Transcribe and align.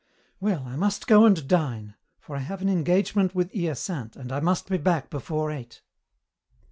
Well, 0.39 0.65
I 0.65 0.75
must 0.77 1.05
go 1.05 1.25
and 1.27 1.47
dine, 1.47 1.93
for 2.19 2.35
I 2.35 2.39
have 2.39 2.63
an 2.63 2.69
engagement 2.69 3.35
with 3.35 3.53
Hyacinthe 3.53 4.15
and 4.15 4.31
I 4.31 4.39
must 4.39 4.67
be 4.67 4.79
back 4.79 5.11
before 5.11 5.51
eight." 5.51 5.83